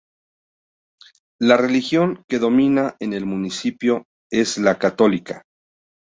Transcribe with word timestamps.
La 1.39 1.57
religión 1.57 2.23
que 2.27 2.39
domina 2.39 2.95
en 2.99 3.13
el 3.13 3.27
municipio 3.27 4.07
es 4.31 4.57
la 4.57 4.79
católica. 4.79 5.43